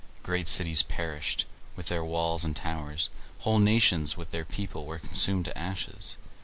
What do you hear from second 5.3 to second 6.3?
to ashes!